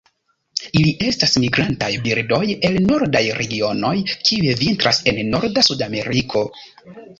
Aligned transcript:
Ili 0.77 0.93
estas 1.09 1.37
migrantaj 1.43 1.89
birdoj 2.07 2.39
el 2.71 2.79
nordaj 2.87 3.23
regionoj 3.41 3.93
kiuj 4.15 4.57
vintras 4.65 5.05
en 5.15 5.23
norda 5.37 5.67
Sudameriko. 5.71 6.47